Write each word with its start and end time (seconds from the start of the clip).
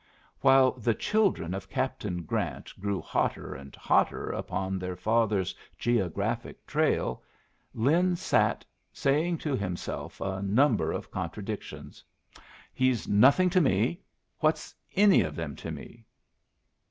While 0.39 0.71
the 0.71 0.95
children 0.95 1.53
of 1.53 1.69
Captain 1.69 2.23
Grant 2.23 2.73
grew 2.79 3.01
hotter 3.01 3.53
and 3.53 3.75
hotter 3.75 4.31
upon 4.31 4.79
their 4.79 4.95
father's 4.95 5.53
geographic 5.77 6.65
trail, 6.65 7.21
Lin 7.75 8.15
sat 8.15 8.65
saying 8.91 9.37
to 9.45 9.55
himself 9.55 10.19
a 10.19 10.41
number 10.41 10.91
of 10.91 11.11
contradictions. 11.11 12.03
"He's 12.73 13.07
nothing 13.07 13.51
to 13.51 13.61
me; 13.61 14.01
what's 14.39 14.73
any 14.95 15.21
of 15.21 15.35
them 15.35 15.55
to 15.57 15.69
me?" 15.69 16.07